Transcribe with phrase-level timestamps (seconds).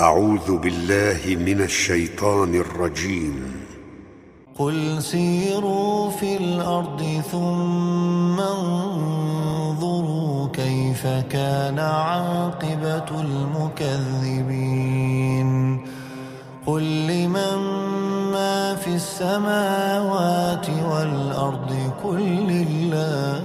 [0.00, 3.66] أعوذ بالله من الشيطان الرجيم.
[4.58, 14.68] قل سيروا في الأرض ثم انظروا كيف كان عاقبة المكذبين.
[16.66, 17.58] قل لمن
[18.32, 23.44] ما في السماوات والأرض؟ كل الله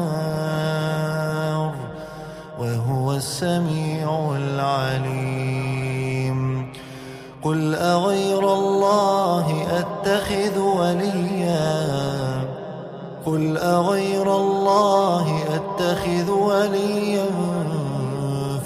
[3.15, 5.81] السميع العليم.
[7.43, 11.87] قل أغير الله أتخذ وليا؟
[13.25, 17.25] قل أغير الله أتخذ وليا؟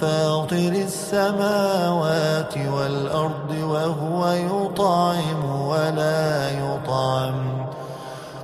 [0.02, 7.66] فاطر السماوات والأرض وهو يطعم ولا يطعم.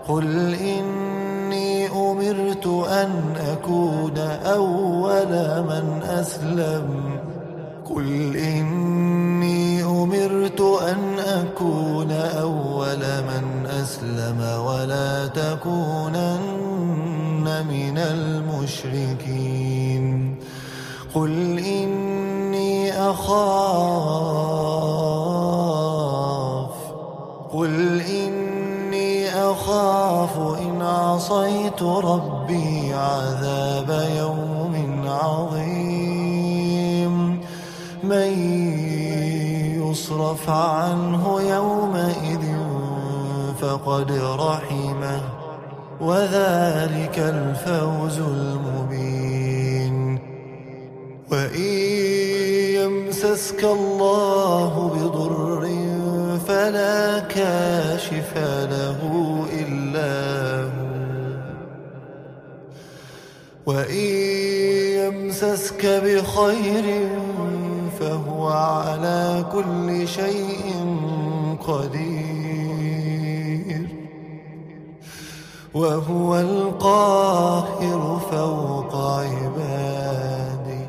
[0.10, 3.31] قل إني أمرت أن
[3.72, 5.32] أكون أول
[5.64, 7.20] من أسلم.
[7.96, 16.66] قل إني أمرت أن أكون أول من أسلم ولا تكونن
[17.70, 19.26] من المشركين.
[21.16, 23.52] قل إني أخاف.
[27.54, 33.61] قل إني أخاف إن عصيت ربي عذاب.
[40.42, 42.46] يصرف عنه يومئذ
[43.62, 45.22] فقد رحمه
[46.02, 49.96] وذلك الفوز المبين.
[51.32, 51.62] وإن
[52.82, 55.70] يمسسك الله بضر
[56.48, 58.38] فلا كاشف
[58.74, 59.00] له
[59.54, 60.92] إلا هو.
[63.66, 64.06] وإن
[65.02, 66.86] يمسسك بخير
[68.52, 70.98] على كل شيء
[71.68, 72.42] قدير.
[75.74, 80.82] وهو القاهر فوق عباده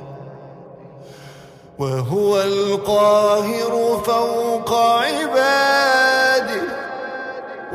[1.79, 6.63] وهو القاهر فوق عباده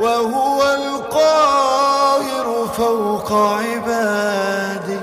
[0.00, 5.00] وهو القاهر فوق عباده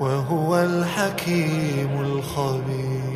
[0.00, 3.09] وهو الحكيم الخبير.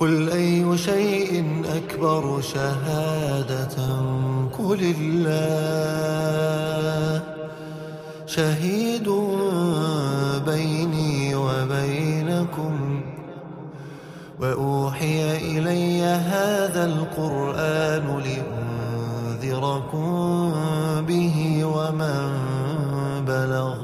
[0.00, 3.76] قل أي شيء أكبر شهادة
[4.58, 5.56] قل الله
[8.26, 9.08] شهيد
[10.46, 13.00] بيني وبينكم
[14.40, 18.22] وأوحي إلي هذا القرآن
[19.40, 20.52] لأنذركم
[21.08, 22.44] به ومن
[23.24, 23.74] بلغ.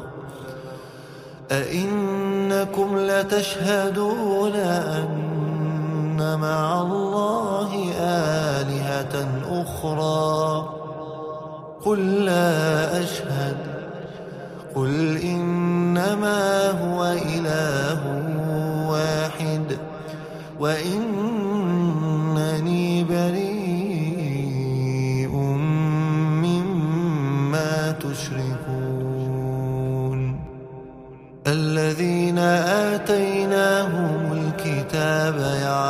[1.53, 5.32] أئنكم لتشهدون أن
[6.23, 9.29] مع الله آلهة
[9.63, 10.69] أخرى.
[11.85, 13.57] قل لا أشهد.
[14.75, 18.01] قل إنما هو إله
[18.91, 19.79] واحد.
[20.61, 21.32] وإنني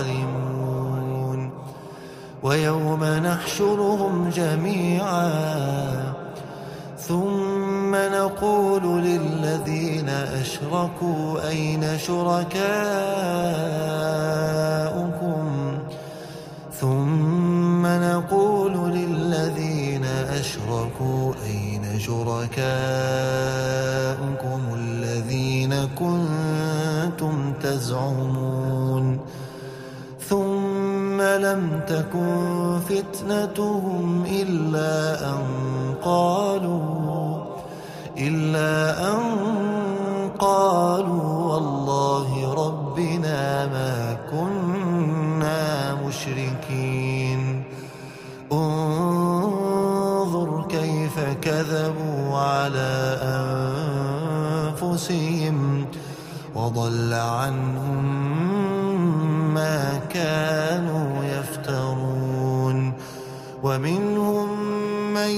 [0.00, 1.50] الظالمون.
[2.42, 5.32] ويوم نحشرهم جميعا
[6.98, 12.58] ثم نقول للذين أشركوا أين شركاؤكم؟
[16.80, 20.04] ثم نقول للذين
[20.40, 22.60] أشركوا أين شركاؤكم
[24.74, 28.37] الذين كنتم تزعمون؟
[31.88, 35.42] تكن فتنتهم إلا أن
[36.04, 37.44] قالوا
[38.18, 38.72] إلا
[39.12, 39.20] أن
[40.38, 47.62] قالوا والله ربنا ما كنا مشركين.
[48.52, 53.18] انظر كيف كذبوا على
[54.72, 55.86] أنفسهم
[56.54, 58.57] وضل عنهم
[59.58, 62.92] ما كانوا يفترون
[63.62, 64.48] ومنهم
[65.14, 65.30] من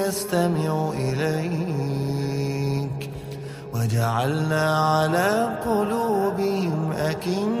[0.00, 2.30] يستمع إليك
[3.74, 7.52] وجعلنا على قلوبهم أكنة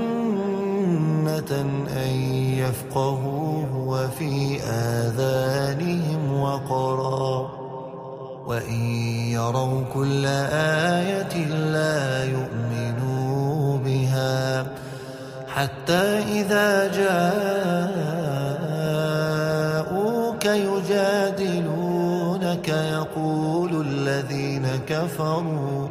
[2.04, 2.12] أن
[2.58, 7.50] يفقهوه وفي آذانهم وقرا
[8.46, 8.80] وإن
[9.32, 10.26] يروا كل
[10.96, 12.41] آية لا يؤمنوا
[15.54, 16.86] حتى إذا
[19.82, 21.88] جاءوك يجادلونك
[22.68, 25.88] يقول الذين كفروا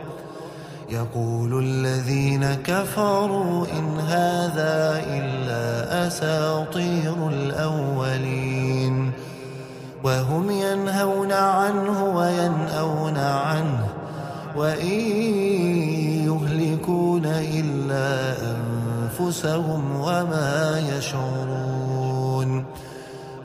[0.90, 9.12] يقول الذين كفروا إن هذا إلا أساطير الأولين.
[10.04, 13.88] وهم ينهون عنه وينأون عنه
[14.56, 15.00] وإن
[16.26, 18.31] يهلكون إلا
[19.22, 22.66] أنفسهم وما يشعرون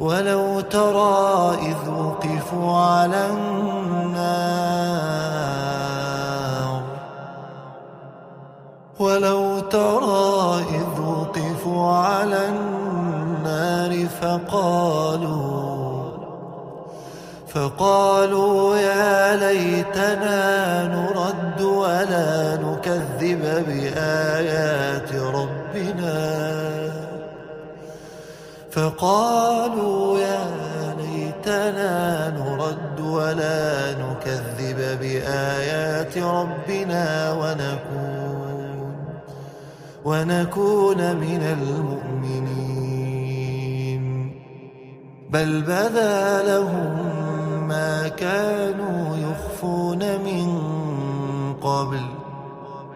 [0.00, 4.56] ولو ترى إذ وقفوا على النار
[8.98, 15.66] ولو ترى إذ وقفوا على النار فقالوا
[17.48, 25.55] فقالوا يا ليتنا نرد ولا نكذب بآيات ربنا
[28.70, 30.44] فقالوا يا
[31.00, 38.16] ليتنا نرد ولا نكذب بآيات ربنا ونكون
[40.04, 42.86] ونكون من المؤمنين.
[45.30, 50.48] بل بدا لهم ما كانوا يخفون من
[51.62, 52.15] قبل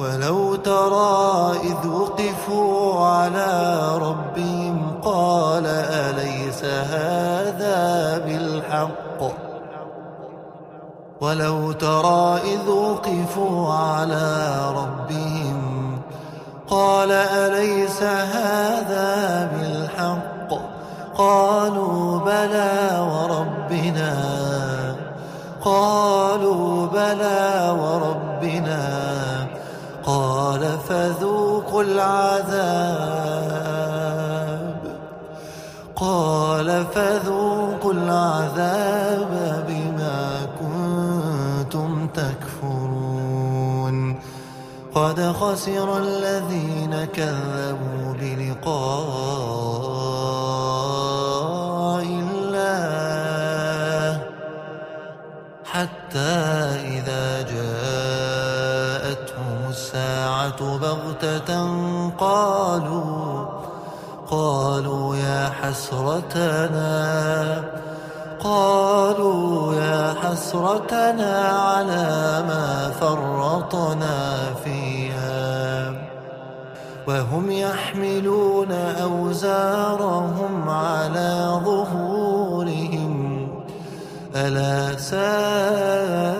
[0.00, 9.20] ولو ترى إذ وقفوا على ربهم قال أليس هذا بالحق؟
[11.20, 16.00] ولو ترى إذ وقفوا على ربهم
[16.70, 20.60] قال أليس هذا بالحق؟
[21.16, 24.16] قالوا بلى وربنا
[25.64, 29.29] قالوا بلى وربنا.
[30.10, 32.50] قال فذوقوا العذاب.
[35.96, 44.16] قال فذوقوا العذاب بما كنتم تكفرون.
[44.94, 50.09] قد خسر الذين كذبوا بلقاء
[62.18, 63.44] قالوا
[64.30, 66.90] قالوا يا حسرتنا
[68.40, 75.92] قالوا يا حسرتنا على ما فرطنا فيها.
[77.06, 83.48] وهم يحملون أوزارهم على ظهورهم.
[84.36, 86.39] ألا ساء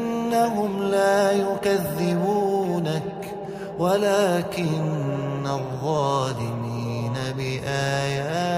[0.41, 3.03] فإنهم لا يكذبونك
[3.79, 8.50] ولكن الظالمين بآيات